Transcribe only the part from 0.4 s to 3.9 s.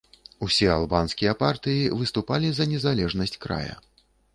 Усе албанскія партыі выступалі за незалежнасць края.